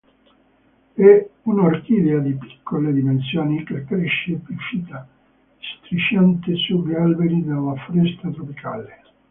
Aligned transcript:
È 0.95 1.29
un'orchidea 1.43 2.17
di 2.21 2.33
piccole 2.33 2.91
dimensioni 2.91 3.63
che 3.63 3.85
cresce 3.85 4.31
epifita, 4.31 5.07
strisciante 5.83 6.55
sugli 6.55 6.95
alberi 6.95 7.43
della 7.43 7.75
foresta 7.85 8.31
tropicale. 8.31 9.01